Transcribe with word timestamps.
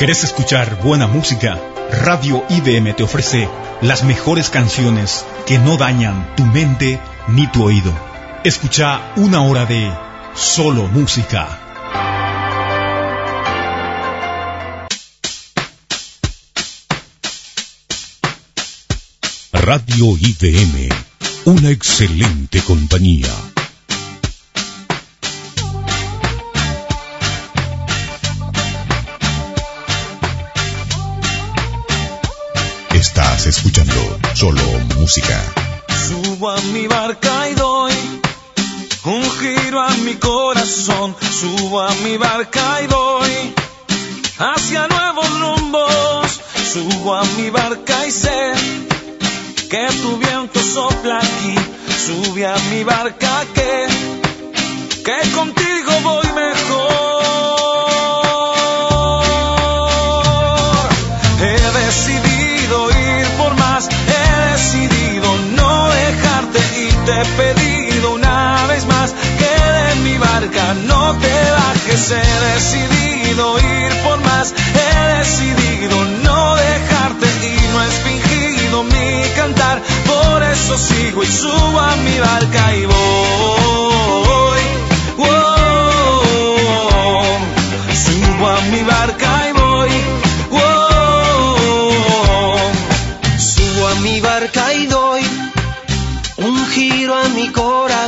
¿Querés 0.00 0.24
escuchar 0.24 0.82
buena 0.82 1.06
música? 1.06 1.60
Radio 1.90 2.42
IDM 2.48 2.96
te 2.96 3.02
ofrece 3.02 3.46
las 3.82 4.02
mejores 4.02 4.48
canciones 4.48 5.26
que 5.44 5.58
no 5.58 5.76
dañan 5.76 6.34
tu 6.36 6.46
mente 6.46 6.98
ni 7.28 7.46
tu 7.48 7.64
oído. 7.64 7.92
Escucha 8.42 9.12
una 9.16 9.42
hora 9.42 9.66
de 9.66 9.92
solo 10.34 10.86
música. 10.86 11.60
Radio 19.52 20.16
IDM, 20.16 20.88
una 21.44 21.68
excelente 21.68 22.62
compañía. 22.62 23.28
Escuchando 33.50 34.18
solo 34.34 34.62
música. 34.96 35.42
Subo 36.06 36.50
a 36.50 36.60
mi 36.72 36.86
barca 36.86 37.48
y 37.50 37.54
doy 37.54 37.92
un 39.04 39.24
giro 39.40 39.80
a 39.80 39.90
mi 40.04 40.14
corazón. 40.14 41.16
Subo 41.40 41.80
a 41.80 41.92
mi 42.04 42.16
barca 42.16 42.80
y 42.82 42.86
doy 42.86 43.32
hacia 44.38 44.86
nuevos 44.86 45.28
rumbos. 45.40 46.40
Subo 46.72 47.16
a 47.16 47.24
mi 47.36 47.50
barca 47.50 48.06
y 48.06 48.12
sé 48.12 48.52
que 49.68 49.86
tu 50.00 50.16
viento 50.18 50.60
sopla 50.62 51.18
aquí. 51.18 51.54
Sube 52.06 52.46
a 52.46 52.56
mi 52.70 52.84
barca 52.84 53.44
que, 53.52 53.86
que 55.04 55.30
contigo 55.32 55.92
voy 56.04 56.26
mejor. 56.34 57.09
Te 67.10 67.20
he 67.20 67.24
pedido 67.24 68.12
una 68.12 68.66
vez 68.68 68.86
más 68.86 69.12
que 69.40 69.52
de 69.76 69.94
mi 70.04 70.16
barca 70.18 70.74
no 70.86 71.16
te 71.18 71.50
bajes. 71.58 72.12
He 72.12 72.54
decidido 72.54 73.58
ir 73.58 73.92
por 74.04 74.20
más, 74.20 74.54
he 74.84 75.18
decidido 75.18 75.96
no 76.24 76.56
dejarte 76.56 77.26
y 77.46 77.72
no 77.72 77.82
es 77.82 77.94
fingido 78.06 78.84
mi 78.84 79.28
cantar. 79.34 79.82
Por 80.06 80.42
eso 80.42 80.78
sigo 80.78 81.22
y 81.22 81.26
subo 81.26 81.80
a 81.80 81.96
mi 81.96 82.18
barca 82.18 82.76
y 82.76 82.86
voy. 82.86 83.59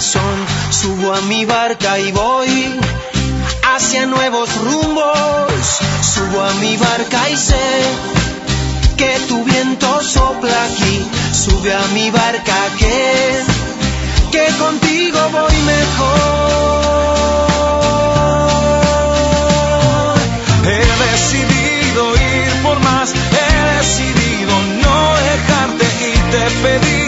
Subo 0.03 1.15
a 1.15 1.21
mi 1.23 1.45
barca 1.45 1.97
y 1.97 2.11
voy 2.11 2.75
hacia 3.73 4.05
nuevos 4.07 4.53
rumbos. 4.57 5.79
Subo 6.03 6.43
a 6.43 6.53
mi 6.55 6.77
barca 6.77 7.31
y 7.31 7.37
sé 7.37 7.55
que 8.97 9.17
tu 9.29 9.45
viento 9.45 10.03
sopla 10.03 10.65
aquí. 10.65 11.07
Sube 11.33 11.73
a 11.73 11.87
mi 11.95 12.11
barca 12.11 12.57
que, 12.81 13.45
que 14.33 14.45
contigo 14.59 15.21
voy 15.31 15.57
mejor. 15.73 16.33
He 20.65 20.85
decidido 21.11 22.15
ir 22.17 22.63
por 22.65 22.81
más, 22.81 23.15
he 23.15 23.77
decidido 23.79 24.53
no 24.83 25.15
dejarte 25.31 25.87
y 26.09 26.13
te 26.33 26.39
he 26.47 27.02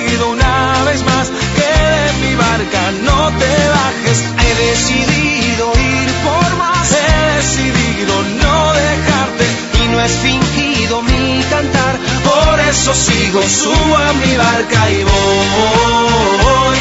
no 3.03 3.31
te 3.39 3.69
bajes. 3.69 4.19
He 4.43 4.55
decidido 4.67 5.73
ir 5.77 6.09
por 6.25 6.57
más 6.57 6.93
He 6.93 7.37
decidido 7.37 8.15
no 8.43 8.73
dejarte 8.73 9.47
y 9.83 9.89
no 9.89 10.01
es 10.01 10.13
fingido 10.13 11.03
mi 11.03 11.43
cantar. 11.51 11.99
Por 12.25 12.61
eso 12.61 12.95
sigo, 12.95 13.43
subo 13.43 13.97
a 13.97 14.13
mi 14.15 14.37
barca 14.37 14.91
y 14.91 15.05
voy. 15.05 16.79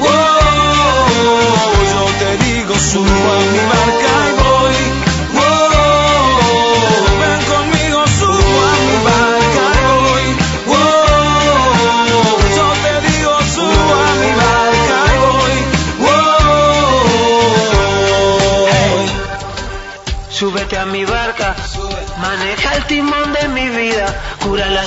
Wow, 0.00 0.08
yo 1.92 2.04
te 2.20 2.30
digo, 2.44 2.74
subo 2.78 3.04
a 3.04 3.40
mi 3.52 3.58
barca 3.68 3.89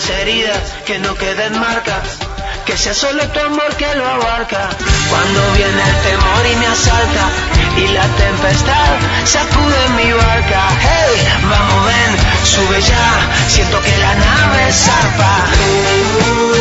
heridas, 0.09 0.59
que 0.85 0.99
no 0.99 1.15
queden 1.15 1.59
marcas, 1.59 2.17
que 2.65 2.77
sea 2.77 2.93
solo 2.93 3.23
tu 3.29 3.39
amor 3.39 3.75
que 3.75 3.95
lo 3.95 4.05
abarca. 4.07 4.69
Cuando 5.09 5.51
viene 5.53 5.81
el 5.81 5.97
temor 6.09 6.45
y 6.51 6.55
me 6.57 6.67
asalta, 6.67 7.29
y 7.77 7.87
la 7.87 8.07
tempestad 8.07 8.95
sacude 9.25 9.89
mi 9.97 10.11
barca. 10.13 10.61
Hey, 10.81 11.27
vamos 11.49 11.85
ven, 11.85 12.11
sube 12.45 12.81
ya, 12.81 13.49
siento 13.49 13.81
que 13.81 13.97
la 13.97 14.15
nave 14.15 14.71
zarpa. 14.71 16.52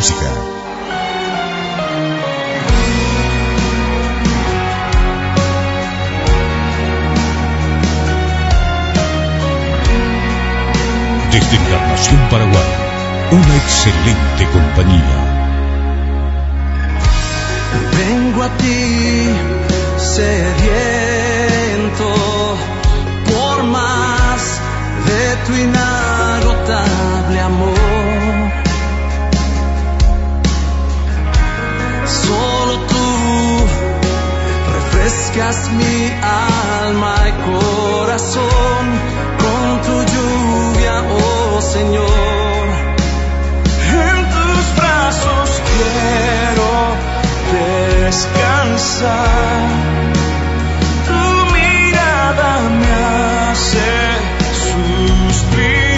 Desde 0.00 0.16
Encarnación, 11.54 12.18
Paraguay, 12.30 12.70
una 13.30 13.56
excelente 13.56 14.48
compañía. 14.54 15.18
Vengo 17.98 18.42
a 18.42 18.48
ti 18.56 19.28
sediento 19.98 20.96
por 23.30 23.64
más 23.64 24.60
de 25.04 25.36
tu 25.46 25.52
inagotable 25.56 27.40
amor. 27.40 27.79
Mi 35.32 36.10
alma 36.22 37.14
y 37.28 37.32
corazón 37.48 38.82
con 39.38 39.80
tu 39.86 39.96
lluvia, 40.12 41.04
oh 41.08 41.60
Señor. 41.62 42.66
En 43.92 44.18
tus 44.34 44.76
brazos 44.76 45.62
quiero 45.70 46.70
descansar. 48.06 49.68
Tu 51.06 51.22
mirada 51.54 52.50
me 52.80 52.92
hace 53.50 53.90
suspirar. 54.64 55.89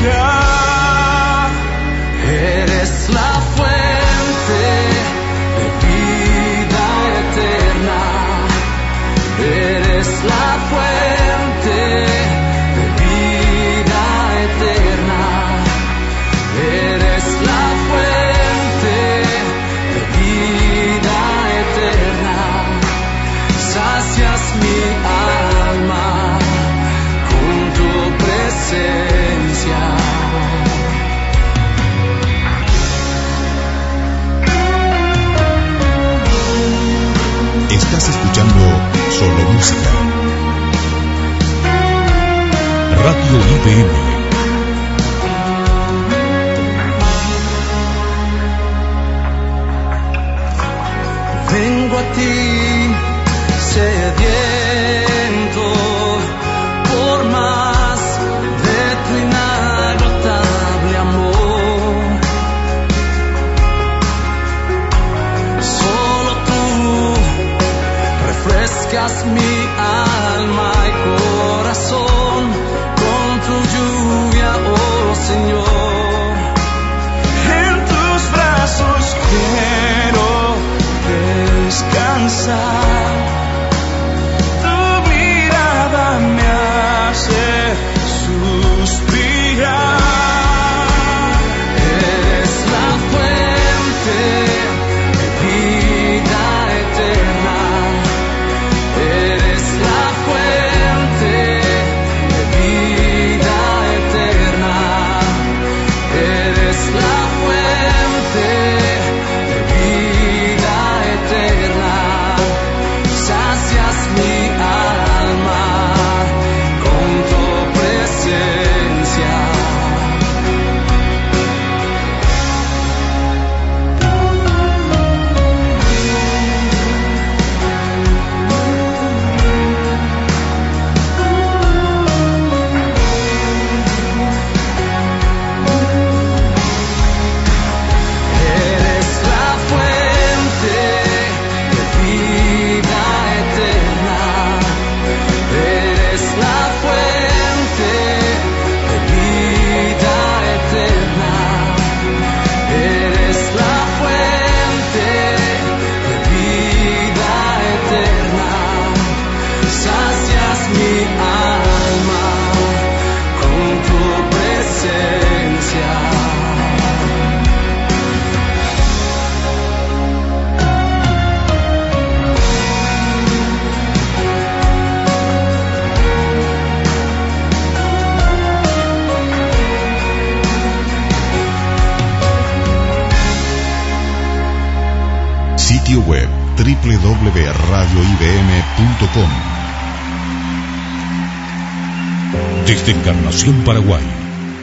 Paraguay, 193.64 194.05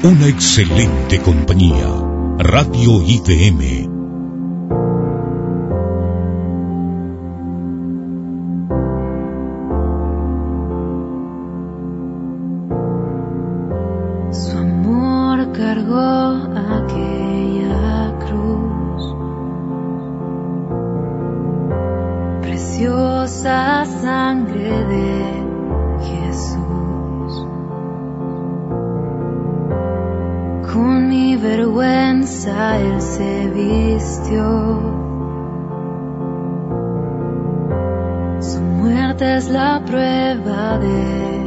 una 0.04 0.27
excelente 0.27 1.19
compañía, 1.19 1.88
Radio 2.38 3.01
IDM 3.01 3.99
vergüenza 31.40 32.78
él 32.78 33.02
se 33.02 33.50
vistió. 33.50 34.44
Su 38.40 38.62
muerte 38.62 39.36
es 39.38 39.50
la 39.50 39.81
prueba 39.86 40.78
de 40.80 41.39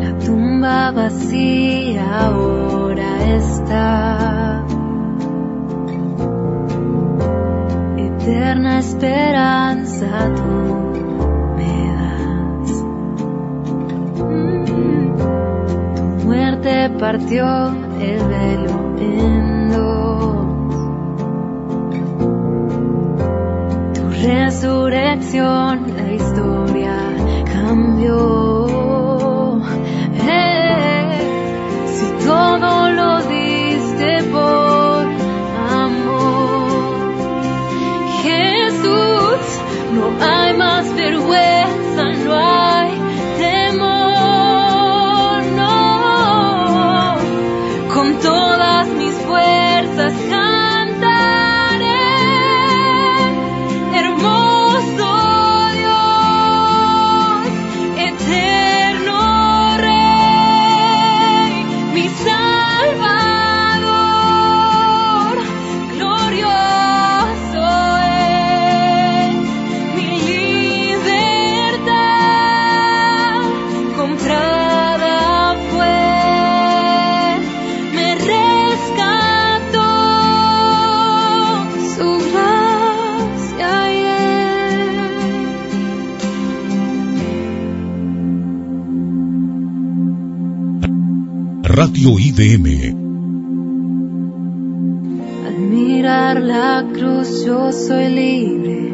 La 0.00 0.18
tumba 0.18 0.90
vacía 0.90 2.26
ahora 2.26 3.36
está. 3.36 4.66
Eterna 7.96 8.80
esperanza 8.80 10.08
tú 10.34 10.50
me 11.56 11.72
das. 11.94 12.70
Mm, 14.18 14.64
mm. 14.72 15.18
Tu 15.94 16.02
muerte 16.26 16.90
partió 16.98 17.77
la 25.36 26.14
historia 26.14 26.96
cambió. 27.52 28.37
FM. 92.38 92.94
Al 95.46 95.58
mirar 95.58 96.40
la 96.40 96.86
cruz 96.92 97.44
yo 97.44 97.72
soy 97.72 98.08
libre, 98.10 98.92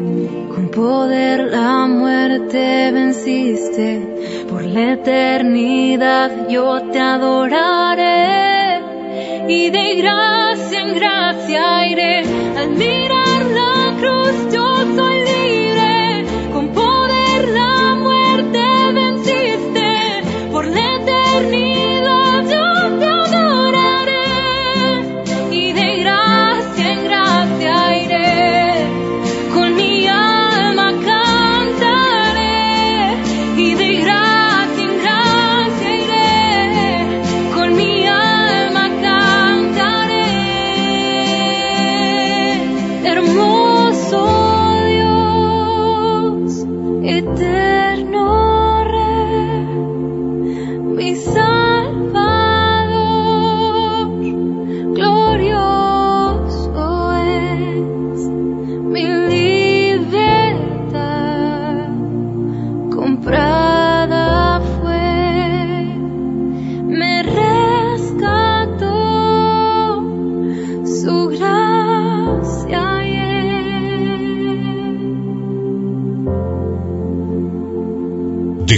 con 0.49 0.69
poder 0.69 1.51
la 1.51 1.85
muerte 1.85 2.91
venciste, 2.91 4.45
por 4.49 4.63
la 4.63 4.93
eternidad 4.93 6.49
yo 6.49 6.81
te 6.91 6.99
adoraré 6.99 8.81
y 9.47 9.69
de 9.69 9.95
gracia 10.01 10.81
en 10.81 10.95
gracia 10.95 11.87
iré 11.87 12.23
al. 12.57 13.04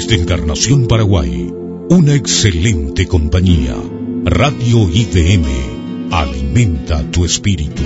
Encarnación, 0.09 0.87
Paraguay, 0.87 1.53
una 1.89 2.13
excelente 2.15 3.07
compañía, 3.07 3.75
Radio 4.23 4.89
IDM, 4.89 5.45
alimenta 6.11 7.03
tu 7.11 7.25
espíritu. 7.25 7.83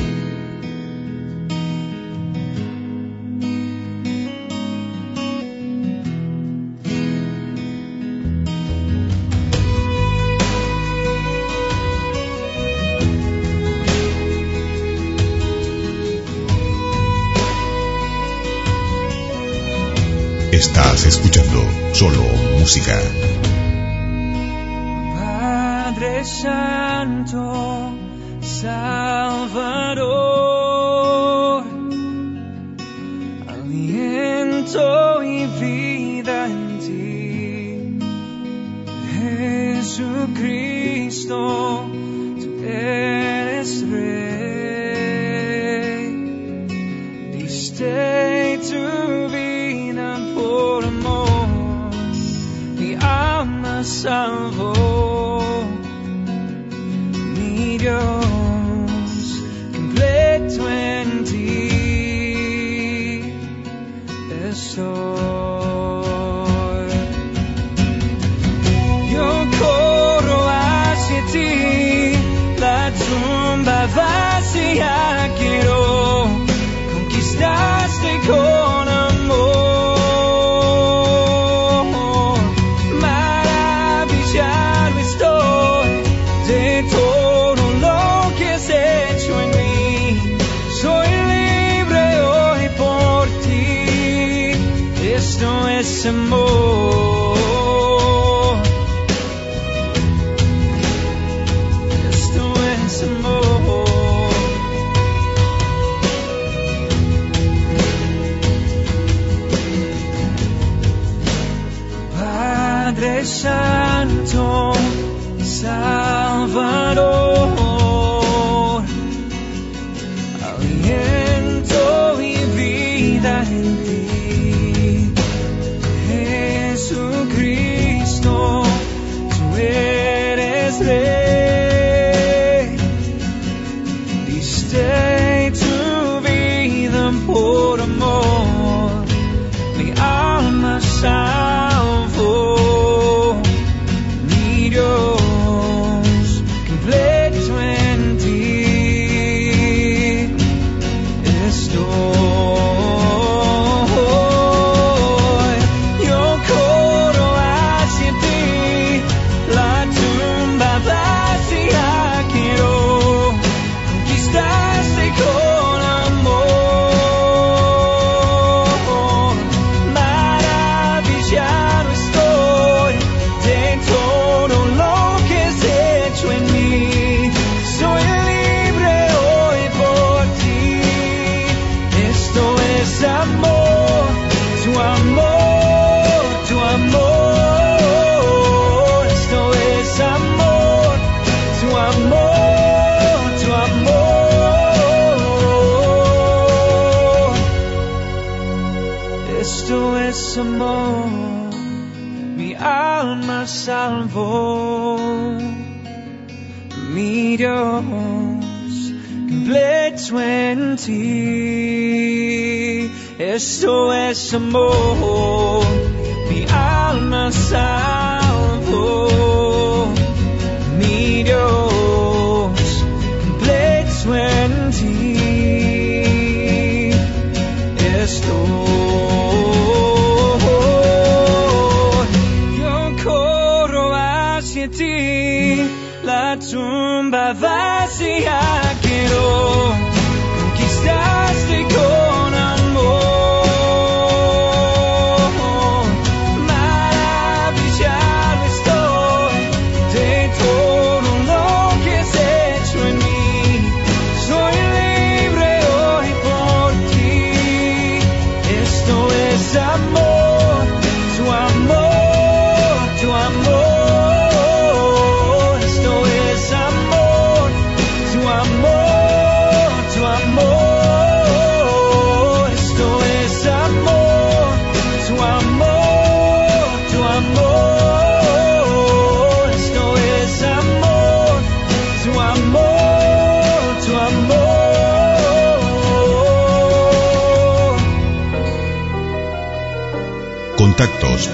Estás 20.51 21.05
escuchando 21.07 21.40
Padre 25.13 26.23
Santo, 26.23 27.91
Salvador, 28.39 30.05
aliento 33.49 35.21
y 35.21 35.47
vida 35.59 36.47
en 36.47 36.79
ti, 36.79 37.99
Jesucristo. 39.75 41.90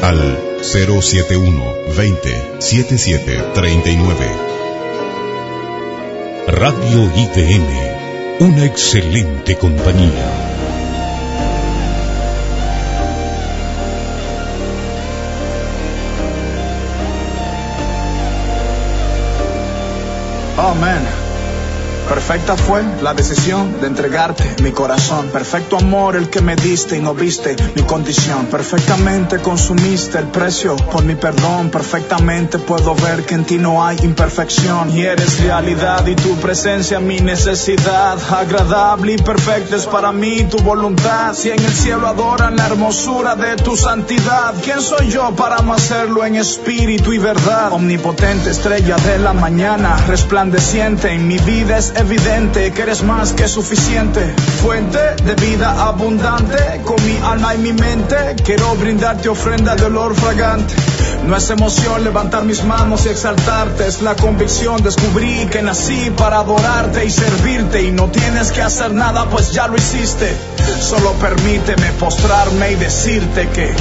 Al 0.01 0.39
071 0.61 1.75
20 1.95 2.61
77 2.61 3.43
39. 3.53 4.25
Radio 6.47 7.11
IDM, 7.15 8.47
una 8.47 8.65
excelente 8.65 9.57
compañía. 9.57 10.46
Perfecta 22.07 22.55
fue 22.55 22.83
la 23.01 23.13
decisión 23.13 23.81
de 23.81 23.87
entregarte 23.87 24.43
mi 24.63 24.71
corazón. 24.71 25.27
Perfecto 25.27 25.77
amor 25.77 26.15
el 26.15 26.29
que 26.29 26.41
me 26.41 26.55
diste 26.55 26.97
y 26.97 27.01
no 27.01 27.13
viste 27.13 27.55
mi 27.75 27.81
condición. 27.83 28.45
Perfectamente 28.45 29.39
consumiste 29.39 30.17
el 30.17 30.27
precio 30.27 30.75
por 30.75 31.03
mi 31.03 31.15
perdón. 31.15 31.69
Perfectamente 31.69 32.59
puedo 32.59 32.95
ver 32.95 33.25
que 33.25 33.35
en 33.35 33.43
ti 33.43 33.57
no 33.57 33.85
hay 33.85 33.97
imperfección. 34.03 34.95
Y 34.95 35.01
eres 35.01 35.41
realidad 35.41 36.07
y 36.07 36.15
tu 36.15 36.35
presencia 36.37 37.01
mi 37.01 37.19
necesidad. 37.19 38.17
Agradable 38.31 39.13
y 39.13 39.17
perfecta 39.17 39.75
es 39.75 39.85
para 39.85 40.13
mí 40.13 40.45
tu 40.45 40.59
voluntad. 40.59 41.33
Si 41.33 41.49
en 41.49 41.59
el 41.59 41.73
cielo 41.73 42.07
adoran 42.07 42.55
la 42.55 42.67
hermosura 42.67 43.35
de 43.35 43.57
tu 43.57 43.75
santidad, 43.75 44.53
¿quién 44.63 44.79
soy 44.81 45.09
yo 45.09 45.35
para 45.35 45.57
no 45.57 45.73
hacerlo 45.73 46.23
en 46.25 46.35
espíritu 46.35 47.11
y 47.11 47.17
verdad? 47.17 47.73
Omnipotente 47.73 48.51
estrella 48.51 48.95
de 48.95 49.19
la 49.19 49.33
mañana, 49.33 49.97
resplandeciente 50.07 51.11
en 51.11 51.27
mi 51.27 51.37
vida 51.39 51.77
es 51.77 51.96
evidente 51.97 52.71
que 52.71 52.81
eres 52.81 53.03
más 53.03 53.33
que 53.33 53.47
suficiente. 53.47 54.33
Fuente 54.61 54.99
de 55.23 55.35
vida 55.35 55.87
abundante, 55.87 56.81
con 56.83 57.03
mi 57.05 57.17
alma 57.23 57.55
y 57.55 57.57
mi 57.59 57.73
mente, 57.73 58.35
quiero 58.43 58.75
brindarte 58.75 59.29
ofrenda 59.29 59.75
de 59.75 59.85
olor 59.85 60.15
fragante. 60.15 60.73
No 61.25 61.35
es 61.35 61.49
emoción 61.49 62.03
levantar 62.03 62.43
mis 62.45 62.63
manos 62.63 63.05
y 63.05 63.09
exaltarte, 63.09 63.87
es 63.87 64.01
la 64.01 64.15
convicción. 64.15 64.81
Descubrí 64.81 65.47
que 65.47 65.61
nací 65.61 66.11
para 66.17 66.39
adorarte 66.39 67.05
y 67.05 67.09
servirte 67.09 67.83
y 67.83 67.91
no 67.91 68.09
tienes 68.09 68.51
que 68.51 68.61
hacer 68.61 68.93
nada 68.93 69.25
pues 69.29 69.51
ya 69.51 69.67
lo 69.67 69.75
hiciste. 69.75 70.35
Solo 70.79 71.13
permíteme 71.13 71.91
postrarme 71.93 72.71
y 72.71 72.75
decirte 72.75 73.49
que 73.49 73.73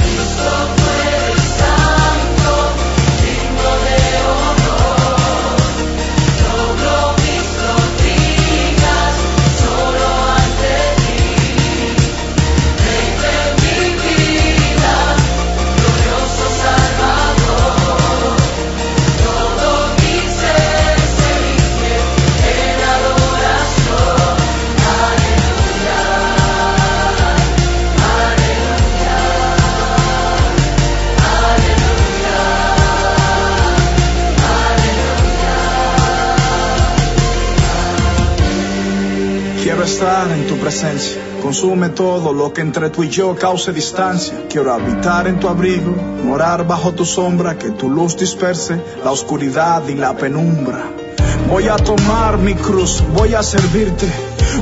en 39.99 40.45
tu 40.47 40.57
presencia. 40.57 41.19
Consume 41.41 41.89
todo 41.89 42.31
lo 42.31 42.53
que 42.53 42.61
entre 42.61 42.91
tú 42.91 43.03
y 43.03 43.09
yo 43.09 43.35
cause 43.35 43.73
distancia. 43.73 44.43
Quiero 44.47 44.71
habitar 44.71 45.27
en 45.27 45.39
tu 45.39 45.47
abrigo, 45.47 45.91
morar 46.23 46.67
bajo 46.67 46.93
tu 46.93 47.03
sombra, 47.03 47.57
que 47.57 47.71
tu 47.71 47.89
luz 47.89 48.15
disperse 48.15 48.79
la 49.03 49.09
oscuridad 49.09 49.87
y 49.87 49.95
la 49.95 50.15
penumbra. 50.15 51.06
Voy 51.49 51.67
a 51.67 51.75
tomar 51.77 52.37
mi 52.37 52.55
cruz, 52.55 53.03
voy 53.13 53.33
a 53.33 53.43
servirte. 53.43 54.07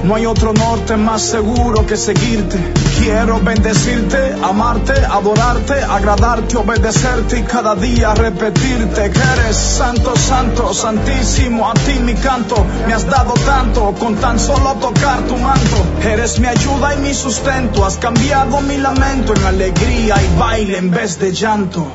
No 0.03 0.15
hay 0.15 0.25
otro 0.25 0.53
norte 0.53 0.97
más 0.97 1.21
seguro 1.21 1.85
que 1.85 1.97
seguirte. 1.97 2.57
Quiero 2.99 3.39
bendecirte, 3.39 4.35
amarte, 4.43 4.93
adorarte, 4.93 5.73
agradarte, 5.73 6.57
obedecerte 6.57 7.39
y 7.39 7.43
cada 7.43 7.75
día 7.75 8.13
repetirte 8.13 9.11
que 9.11 9.19
eres 9.19 9.55
santo, 9.55 10.15
santo, 10.15 10.73
santísimo. 10.73 11.69
A 11.69 11.73
ti 11.73 11.99
mi 12.01 12.13
canto, 12.15 12.65
me 12.87 12.93
has 12.93 13.07
dado 13.09 13.33
tanto 13.45 13.93
con 13.99 14.15
tan 14.15 14.39
solo 14.39 14.73
tocar 14.75 15.21
tu 15.27 15.37
manto. 15.37 15.77
Eres 16.03 16.39
mi 16.39 16.47
ayuda 16.47 16.95
y 16.95 16.97
mi 16.99 17.13
sustento. 17.13 17.85
Has 17.85 17.97
cambiado 17.97 18.61
mi 18.61 18.77
lamento 18.77 19.33
en 19.33 19.45
alegría 19.45 20.15
y 20.21 20.39
baile 20.39 20.77
en 20.77 20.91
vez 20.91 21.19
de 21.19 21.31
llanto. 21.31 21.87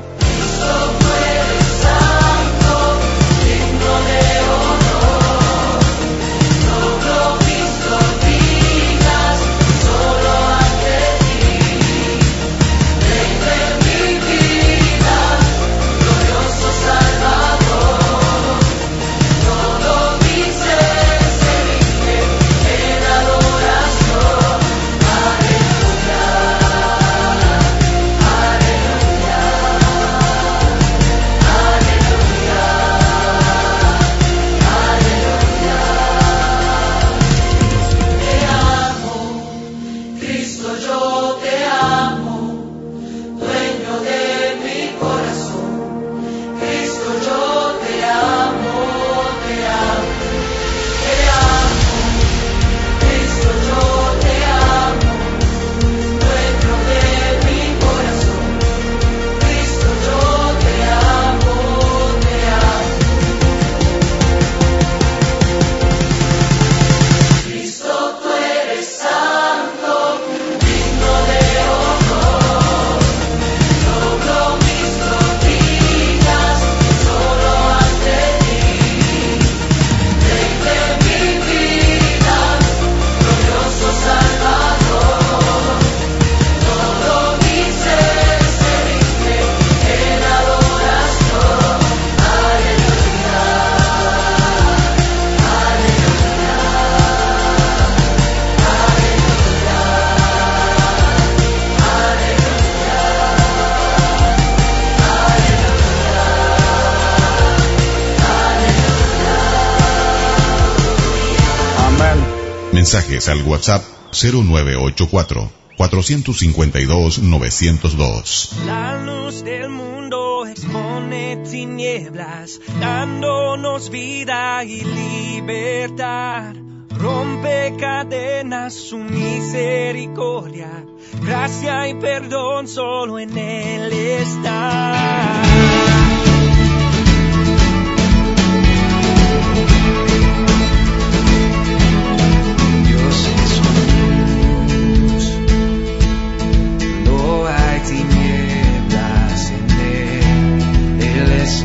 mensajes 113.20 113.28
al 113.28 113.42
WhatsApp 113.46 113.85
0984 114.12 115.50
452 115.76 117.18
902. 117.18 118.52
La 118.66 119.02
luz 119.02 119.44
del 119.44 119.68
mundo 119.70 120.46
expone 120.46 121.37
tinieblas, 121.50 122.61
dándonos 122.80 123.90
vida 123.90 124.64
y 124.64 124.83
libertad. 124.83 126.54
Rompe 126.90 127.74
cadenas 127.78 128.74
su 128.74 128.98
misericordia, 128.98 130.85
gracia 131.22 131.88
y 131.88 131.94
perdón 131.94 132.68
solo 132.68 133.18
en 133.18 133.37
Él 133.38 133.92
está. 133.92 135.40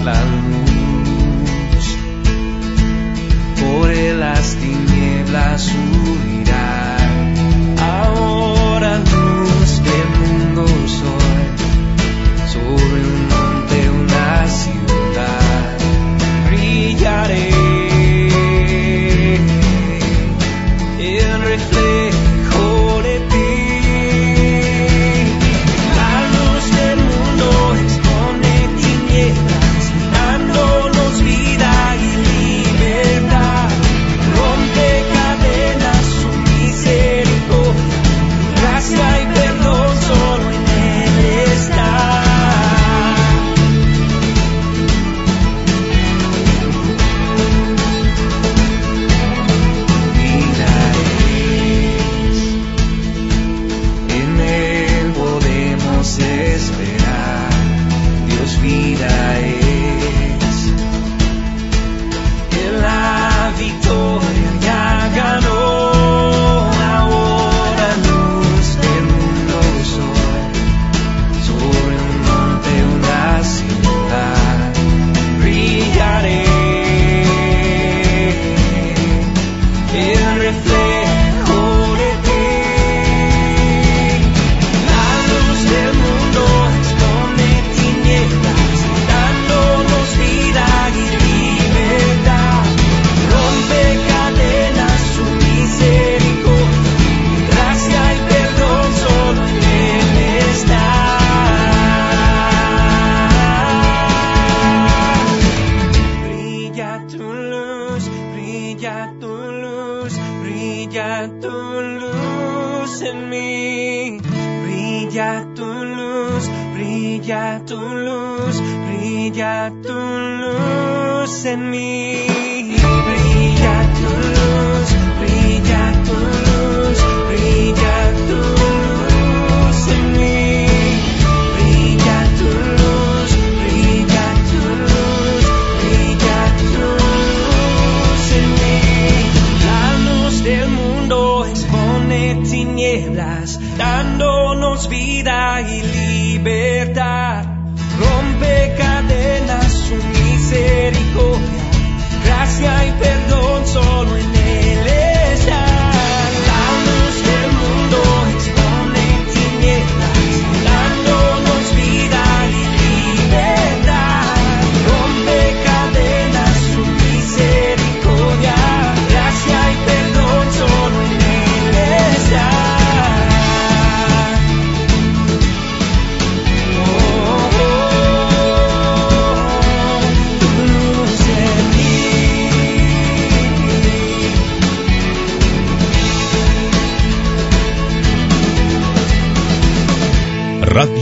la 0.06 0.24
luz, 0.24 1.98
por 3.60 3.90
las 3.90 4.56
tinieblas 4.56 5.74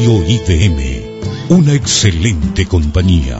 Radio 0.03 0.21
ITM, 0.27 1.47
una 1.47 1.71
excelente 1.75 2.65
compañía. 2.65 3.39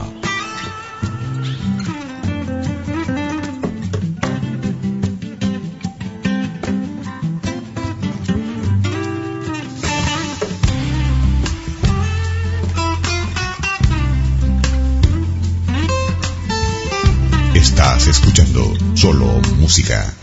Estás 17.54 18.06
escuchando 18.06 18.72
solo 18.94 19.26
música. 19.58 20.13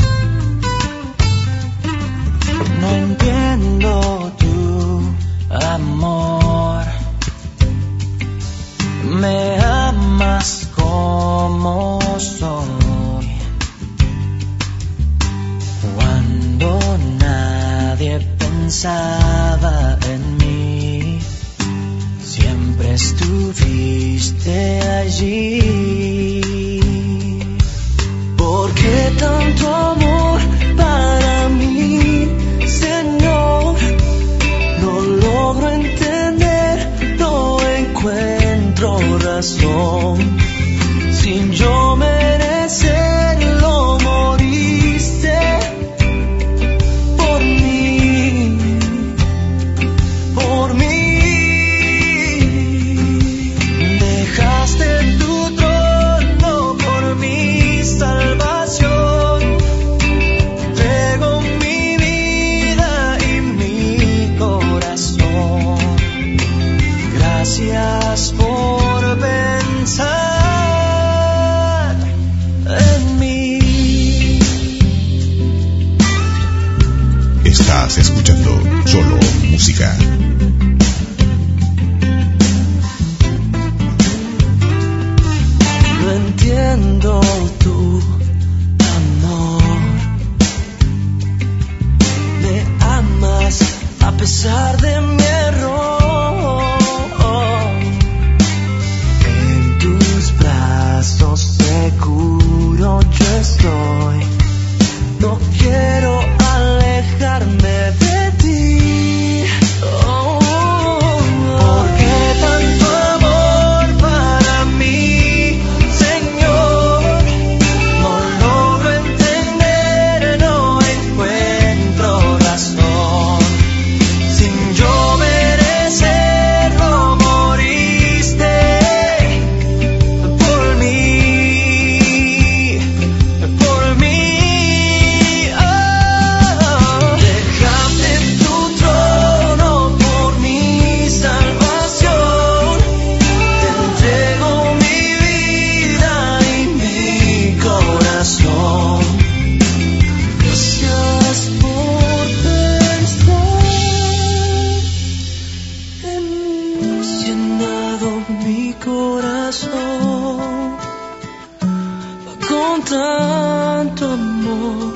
con 162.82 162.98
tanto 162.98 164.06
amor, 164.06 164.94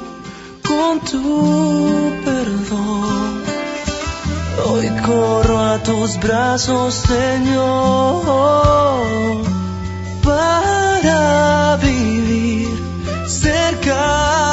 con 0.63 0.99
tu 1.01 2.11
perdón. 2.23 3.43
Hoy 4.67 4.89
corro 5.05 5.59
a 5.59 5.77
tus 5.79 6.17
brazos, 6.19 6.95
Señor, 6.95 8.23
para 10.23 11.77
vivir 11.81 12.69
cerca 13.27 14.44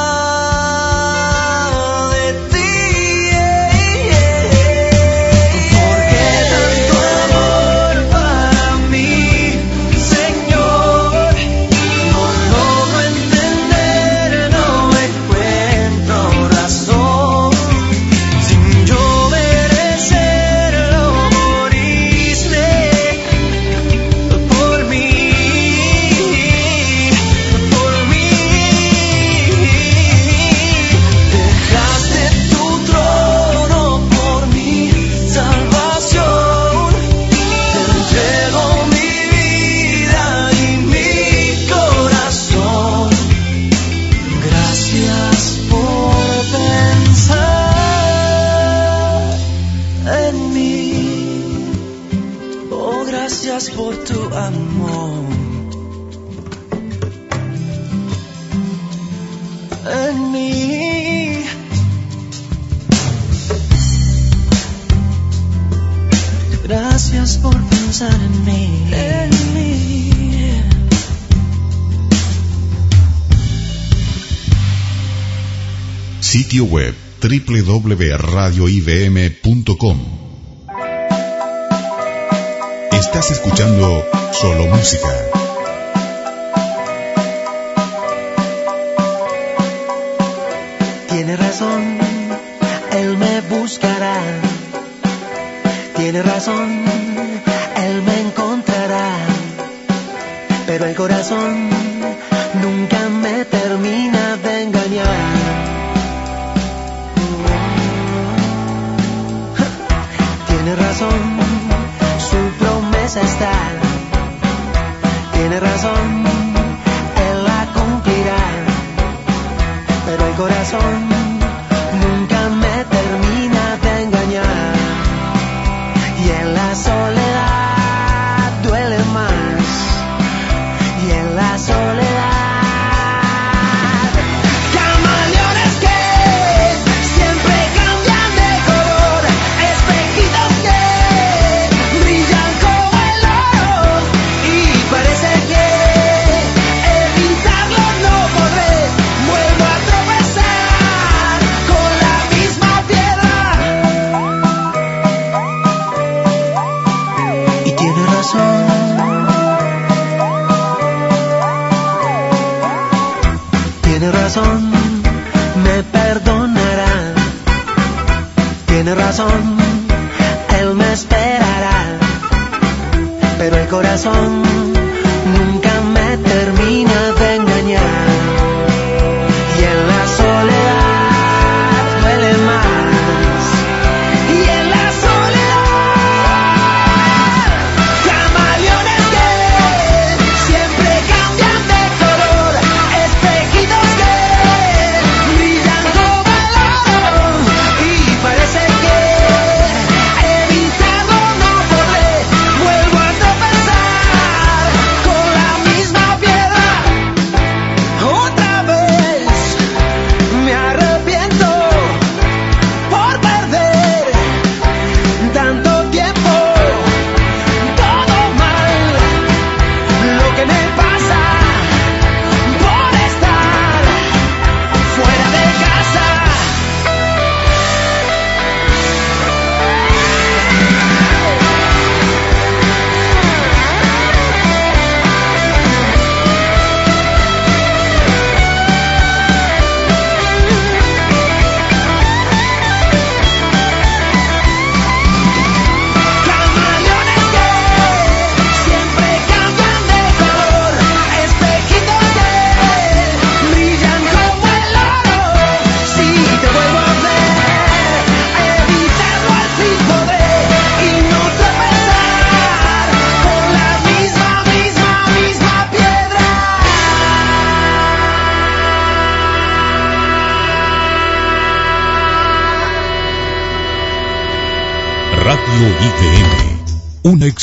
sitio 76.53 76.69
www.radioibm.com. 77.23 79.99
Estás 82.93 83.31
escuchando 83.31 84.05
Solo 84.39 84.67
Música. 84.67 85.42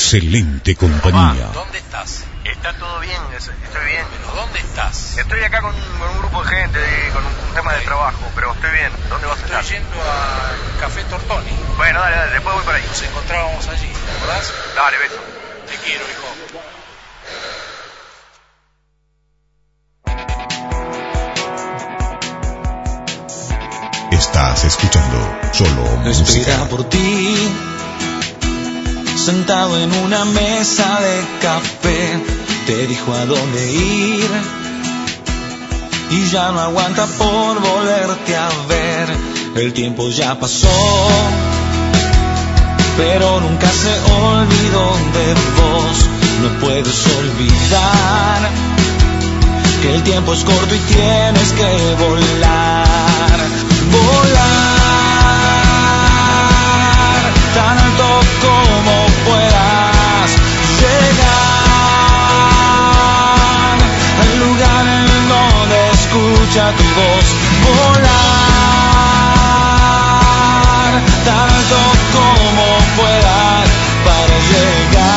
Excelente 0.10 0.76
compañía. 0.76 1.52
¿Dónde 1.54 1.78
estás? 1.78 2.26
Está 2.44 2.74
todo 2.74 3.00
bien, 3.00 3.22
estoy 3.38 3.54
bien. 3.86 4.04
¿Pero 4.10 4.42
dónde 4.42 4.60
estás? 4.60 5.16
Estoy 5.20 5.44
acá 5.44 5.62
con, 5.62 5.72
con 5.72 6.10
un 6.10 6.18
grupo 6.18 6.44
de 6.44 6.50
gente, 6.50 6.80
con 7.14 7.24
un, 7.24 7.32
un 7.32 7.54
tema 7.54 7.74
de 7.74 7.82
trabajo, 7.82 8.20
pero 8.34 8.52
estoy 8.54 8.72
bien. 8.72 8.92
¿Dónde 9.08 9.28
vas 9.28 9.38
a 9.40 9.46
estar? 9.46 9.62
Estoy 9.62 9.78
yendo 9.78 10.02
al 10.02 10.80
Café 10.80 11.04
Tortoni. 11.04 11.52
Bueno, 11.78 12.00
dale, 12.00 12.16
dale, 12.16 12.32
después 12.34 12.56
voy 12.56 12.64
por 12.66 12.74
ahí. 12.74 12.84
Nos 12.88 13.04
encontrábamos 13.04 13.68
allí, 13.68 13.88
¿te 13.88 14.12
acordás? 14.18 14.54
Dale, 14.76 14.98
beso. 14.98 15.22
Te 15.68 15.76
quiero, 15.86 16.04
hijo. 16.06 16.26
Estás 24.12 24.64
escuchando 24.64 25.38
solo 25.52 25.84
música. 25.98 26.40
Espera 26.40 26.66
por 26.68 26.84
ti, 26.90 27.54
sentado 29.20 29.78
en 29.78 29.92
una 30.06 30.24
mesa 30.24 31.00
de 31.02 31.26
café, 31.42 32.24
te 32.66 32.88
dijo 32.88 33.14
a 33.14 33.26
dónde 33.26 33.74
ir 33.74 34.30
y 36.12 36.30
ya 36.30 36.52
no 36.52 36.60
aguanta 36.62 37.06
por 37.06 37.60
volverte 37.60 38.36
a 38.36 38.50
ver. 38.68 39.10
El 39.56 39.74
tiempo 39.74 40.08
ya 40.10 40.40
pasó, 40.40 40.70
pero 42.98 43.42
nunca 43.42 43.68
se 43.68 43.94
olvidó 44.12 44.86
de 45.16 45.34
vos. 45.58 45.98
No 46.42 46.60
puedes 46.62 47.08
olvidar 47.18 48.50
que 49.82 49.96
el 49.96 50.04
tiempo 50.04 50.34
es 50.34 50.44
corto 50.44 50.76
y 50.76 50.94
tienes 50.94 51.52
que 51.52 51.96
volar, 52.06 53.40
volar 53.92 54.59
escucha 66.50 66.72
tu 66.76 66.84
voz, 66.84 67.26
volar 67.66 68.10
tan 71.26 71.50
alto 71.50 71.80
como 72.14 72.66
puedas 72.98 73.70
para 74.06 74.36
llegar 74.52 75.14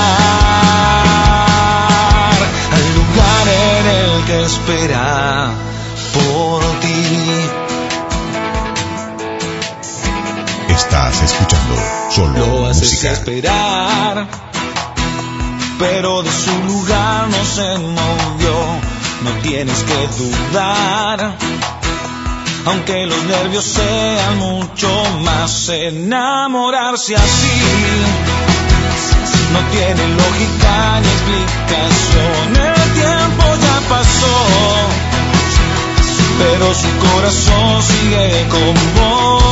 al 2.73 2.87
lugar 2.95 3.45
en 3.49 3.85
el 3.87 4.13
que 4.27 4.39
espera 4.45 5.07
por 6.13 6.61
ti. 6.81 7.03
Estás 10.69 11.23
escuchando 11.23 11.75
solo 12.11 12.47
Lo 12.47 12.67
haces 12.67 12.93
música. 12.93 13.13
esperar, 13.13 14.27
pero 15.79 16.23
de 16.23 16.31
su 16.31 16.55
lugar 16.65 17.29
no 17.29 17.45
se 17.45 17.79
movió. 17.79 18.92
No 19.25 19.31
tienes 19.43 19.79
que 19.85 20.09
dudar, 20.19 21.37
aunque 22.67 23.07
los 23.07 23.23
nervios 23.25 23.65
sean 23.65 24.39
mucho 24.39 24.89
más. 25.21 25.69
Enamorarse 25.69 27.15
así 27.15 27.61
no 29.53 29.61
tiene 29.71 30.09
lógica 30.09 31.01
ni 31.01 31.09
explicación. 31.09 32.57
El 32.57 32.93
tiempo 32.93 33.45
ya 33.65 33.89
pasó, 33.89 34.37
pero 36.39 36.75
su 36.75 36.89
corazón 36.99 37.83
sigue 37.83 38.49
con 38.49 38.75
vos. 38.97 39.52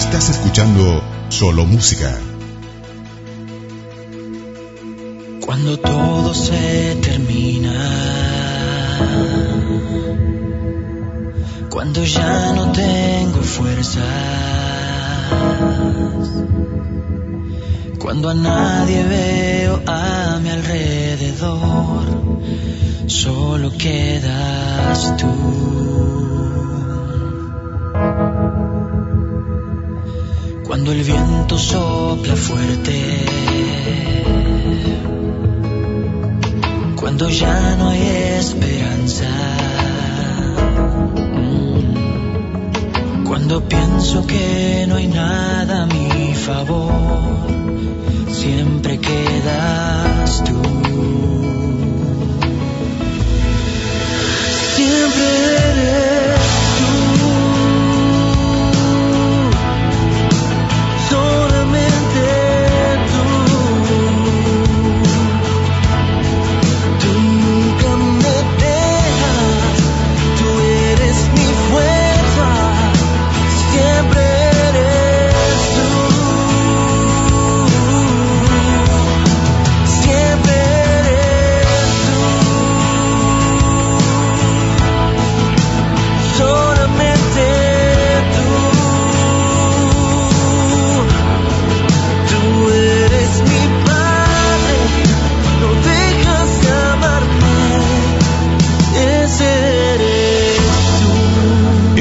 Estás 0.00 0.30
escuchando 0.30 1.02
solo 1.28 1.66
música. 1.66 2.18
Cuando 5.44 5.78
todo 5.78 6.32
se 6.32 6.96
termina, 7.02 7.78
cuando 11.68 12.02
ya 12.02 12.52
no 12.54 12.72
tengo 12.72 13.42
fuerzas, 13.42 14.02
cuando 17.98 18.30
a 18.30 18.34
nadie 18.34 19.04
veo 19.04 19.82
a 19.86 20.40
mi 20.42 20.48
alrededor, 20.48 22.04
solo 23.06 23.70
quedas 23.76 25.14
tú. 25.18 26.39
Cuando 30.82 30.92
el 30.98 31.04
viento 31.04 31.58
sopla 31.58 32.34
fuerte, 32.36 33.26
cuando 36.96 37.28
ya 37.28 37.76
no 37.76 37.90
hay 37.90 38.00
esperanza, 38.38 39.28
cuando 43.26 43.62
pienso 43.68 44.26
que 44.26 44.86
no 44.88 44.94
hay 44.96 45.08
nada 45.08 45.82
a 45.82 45.86
mi 45.86 46.34
favor, 46.34 46.94
siempre 48.30 48.98
quedas 49.00 50.42
tú. 50.44 51.39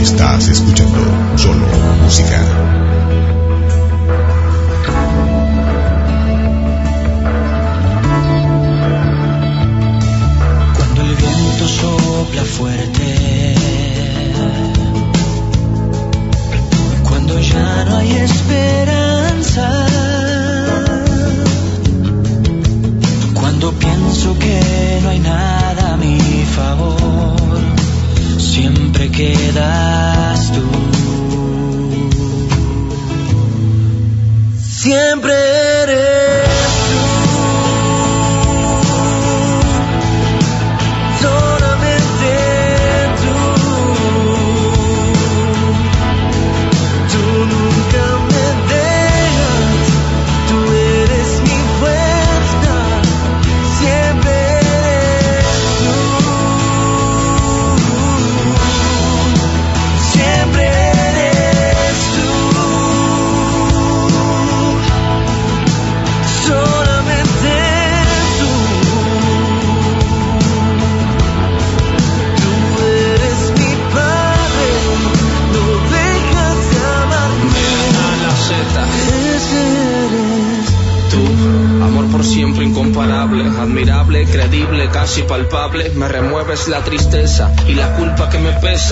Estás 0.09 0.47
escuchando 0.47 1.37
solo 1.37 1.67
música. 2.01 2.88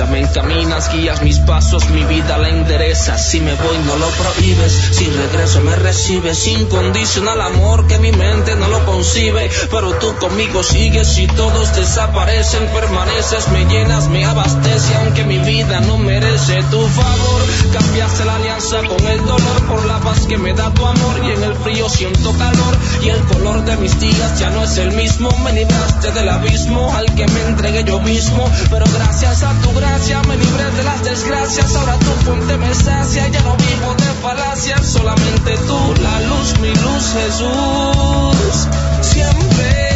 Me 0.05 0.19
encaminas, 0.19 0.93
guías 0.93 1.23
mis 1.23 1.39
pasos, 1.39 1.89
mi 1.89 2.03
vida 2.03 2.37
la 2.37 2.49
enderezas. 2.49 3.29
Si 3.29 3.39
me 3.39 3.55
voy, 3.55 3.77
no 3.79 3.95
lo 3.95 4.07
prohíbes. 4.09 4.96
Regreso, 5.18 5.61
me 5.61 5.76
recibes. 5.76 6.45
Incondicional 6.47 7.41
amor 7.41 7.88
que 7.88 7.97
mi 7.97 8.11
mente 8.11 8.55
no 8.55 8.68
lo 8.68 8.86
concibe. 8.86 9.49
Pero 9.72 9.93
tú 9.93 10.15
conmigo 10.20 10.61
sigues 10.61 11.18
y 11.18 11.26
todos 11.26 11.76
desaparecen. 11.76 12.68
Permaneces, 12.68 13.47
me 13.49 13.65
llenas, 13.65 14.09
me 14.09 14.26
abastece. 14.26 14.93
Aunque 14.95 15.24
mi 15.24 15.39
vida 15.39 15.80
no 15.82 15.97
merece 15.97 16.61
tu 16.70 16.80
favor. 16.88 17.41
Cambiaste 17.74 18.26
la 18.26 18.36
alianza 18.36 18.78
con 18.84 19.07
el 19.07 19.26
dolor 19.26 19.61
por 19.68 19.86
la 19.86 19.99
paz 19.99 20.28
que 20.28 20.38
me 20.38 20.53
da 20.53 20.72
tu 20.72 20.86
amor. 20.86 21.15
Y 21.26 21.32
en 21.32 21.43
el 21.43 21.55
frío 21.55 21.89
siento 21.89 22.32
calor. 22.34 22.78
Y 23.01 23.09
el 23.09 23.22
color 23.24 23.65
de 23.65 23.76
mis 23.78 23.99
días 23.99 24.39
ya 24.39 24.51
no 24.51 24.63
es 24.63 24.78
el 24.78 24.91
mismo. 24.91 25.32
Me 25.43 25.51
libraste 25.51 26.11
del 26.11 26.30
abismo 26.30 26.93
al 26.95 27.05
que 27.15 27.26
me 27.26 27.41
entregué 27.41 27.84
yo 27.84 27.99
mismo. 28.01 28.51
Pero 28.70 28.86
gracias 28.93 29.41
a 29.41 29.51
tu 29.61 29.74
gracia 29.74 30.22
me 30.28 30.38
libré 30.38 30.72
de 30.72 30.84
las 30.84 31.03
desgracias. 31.03 31.76
Ahora 31.76 31.97
tu 31.97 32.11
fuente 32.24 32.55
me 32.57 32.72
sacia. 32.76 33.28
Ya 33.30 33.41
no 33.41 33.55
vivo 33.55 33.95
de 33.97 34.22
falacias. 34.22 34.95
Solamente 35.08 35.55
tú, 35.66 36.01
la 36.01 36.20
luz, 36.20 36.60
mi 36.60 36.68
luz, 36.68 37.14
Jesús. 37.14 38.68
Siempre. 38.99 39.86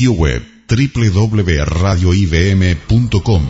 Sitio 0.00 0.12
web 0.12 0.42
www.radioivm.com 0.66 3.42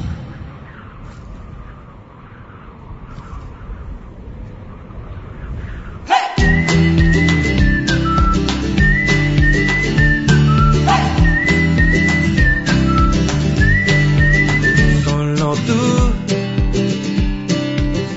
Solo 15.04 15.54
tú, 15.54 16.12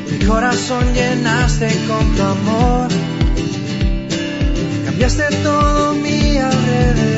mi 0.09 0.17
corazón 0.25 0.91
llenaste 0.95 1.69
con 1.87 2.15
tu 2.15 2.23
amor. 2.23 2.87
Cambiaste 4.85 5.23
todo 5.43 5.93
mi 5.93 6.37
alrededor. 6.37 7.12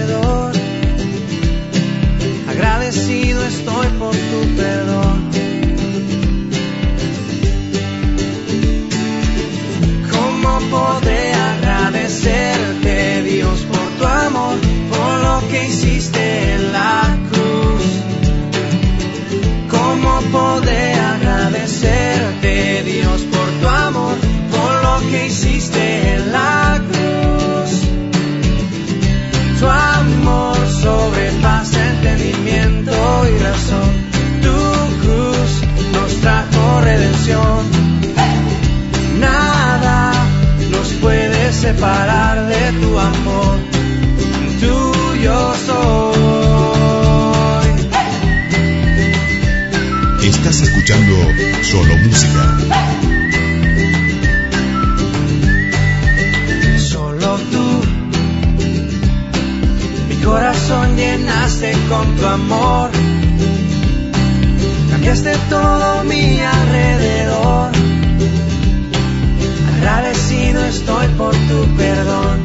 Estoy 2.98 3.88
por 4.00 4.12
tu 4.12 4.56
perdón. 4.56 5.30
¿Cómo 10.12 10.60
podré 10.72 11.34
agradecerte, 11.34 13.24
Dios, 13.24 13.60
por 13.64 13.88
tu 14.00 14.06
amor, 14.06 14.56
por 14.90 15.20
lo 15.24 15.48
que 15.50 15.68
hiciste 15.68 16.54
en 16.54 16.72
la 16.72 17.18
cruz? 17.30 17.86
¿Cómo 19.70 20.22
podré 20.32 20.94
agradecerte, 20.94 22.84
Dios, 22.84 23.22
por 23.24 23.50
tu 23.60 23.68
amor, 23.68 24.16
por 24.52 24.84
lo 24.84 25.12
que 25.12 25.28
hiciste 25.28 26.16
en 26.16 26.32
la 26.32 26.50
cruz? 26.50 26.65
Separar 41.86 42.48
de 42.48 42.72
tu 42.82 43.00
amor. 43.00 43.58
Tuyo 44.60 45.54
soy. 45.68 45.76
Estás 50.24 50.62
escuchando 50.62 51.16
solo 51.72 51.98
música. 52.06 52.44
Solo 56.80 57.38
tú, 57.52 57.68
mi 60.10 60.16
corazón 60.24 60.96
llenaste 60.96 61.74
con 61.90 62.16
tu 62.16 62.26
amor. 62.26 62.90
Cambiaste 64.92 65.34
todo 65.50 66.04
mi 66.06 66.40
alrededor. 66.42 67.75
Agradecido 69.86 70.66
estoy 70.66 71.08
por 71.10 71.32
tu 71.32 71.78
perdón. 71.78 72.40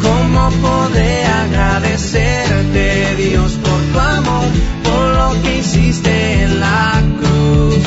¿Cómo 0.00 0.50
podré 0.62 1.26
agradecerte, 1.26 3.14
Dios, 3.18 3.52
por 3.62 3.80
tu 3.92 3.98
amor, 4.00 4.46
por 4.84 5.06
lo 5.18 5.42
que 5.42 5.58
hiciste 5.58 6.44
en 6.44 6.60
la 6.60 7.02
cruz? 7.18 7.84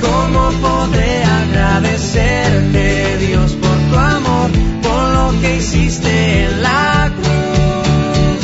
¿Cómo 0.00 0.50
podré 0.62 1.22
agradecerte, 1.22 3.18
Dios, 3.26 3.52
por 3.60 3.78
tu 3.90 3.96
amor, 3.98 4.50
por 4.82 5.02
lo 5.16 5.40
que 5.42 5.56
hiciste 5.56 6.44
en 6.46 6.62
la 6.62 7.12
cruz? 7.14 8.40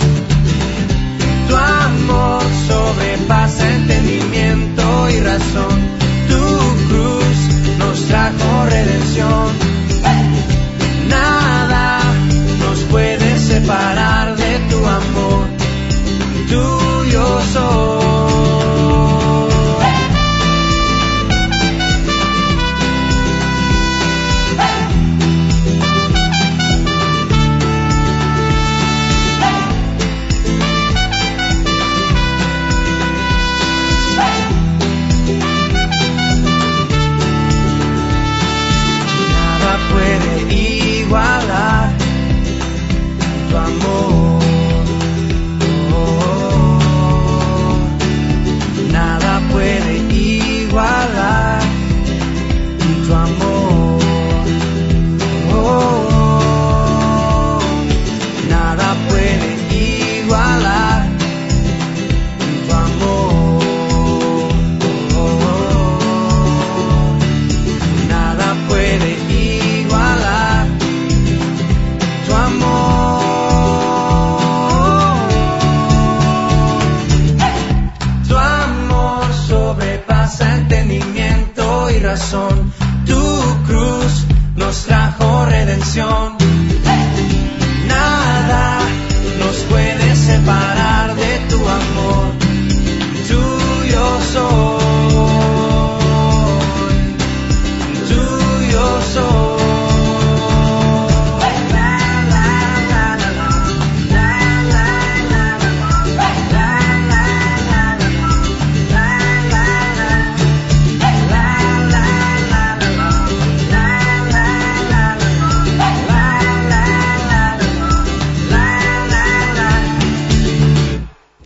Tu 1.48 1.56
amor 1.56 2.42
sobrepasa 2.68 3.66
entendimiento 3.76 4.21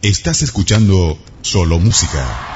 Estás 0.07 0.43
escuchando 0.43 1.19
Solo 1.43 1.81
Música. 1.81 2.56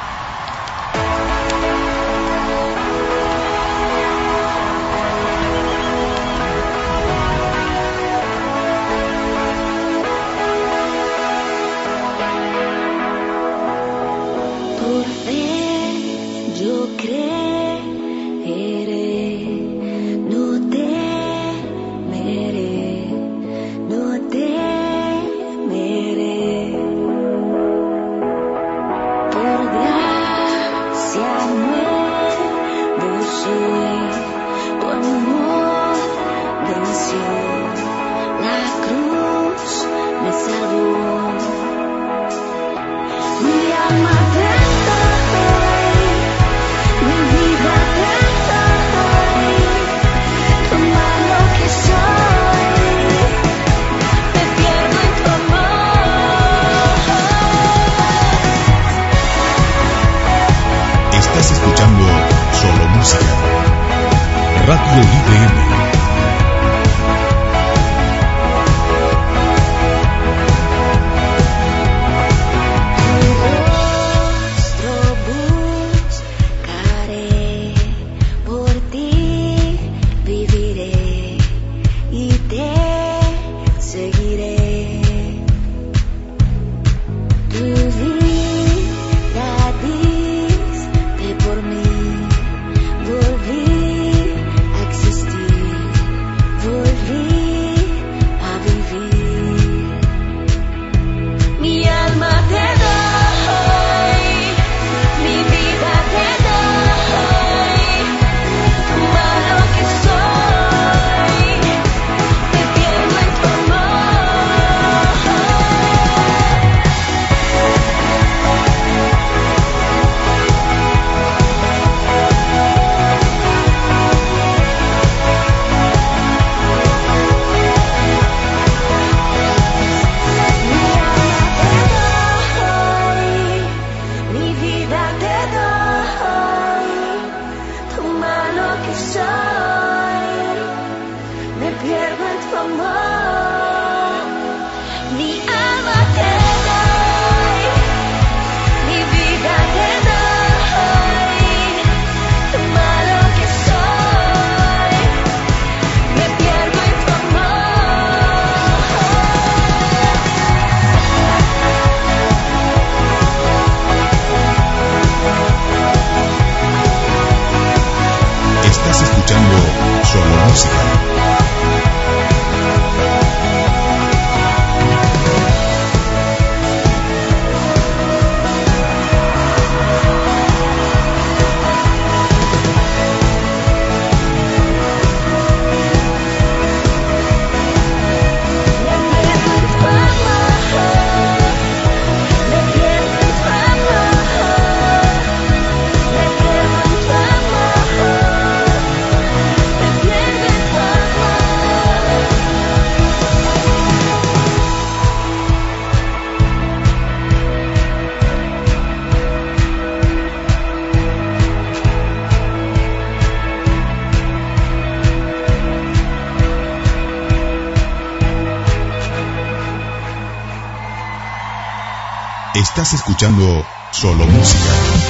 Estás 222.80 222.94
escuchando 222.94 223.62
Solo 223.92 224.24
Música. 224.24 225.09